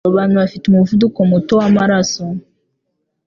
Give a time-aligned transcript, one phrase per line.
[0.05, 2.23] Abo bantu bafite umuvuduko muto w'amaraso